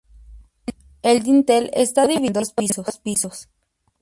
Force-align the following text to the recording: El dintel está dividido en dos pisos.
El 1.03 1.21
dintel 1.21 1.69
está 1.75 2.07
dividido 2.07 2.25
en 2.25 2.33
dos 2.87 2.97
pisos. 3.03 3.47